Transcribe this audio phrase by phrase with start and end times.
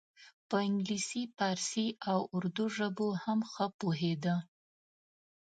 [0.49, 4.35] په انګلیسي پارسي او اردو ژبو هم ښه پوهیده.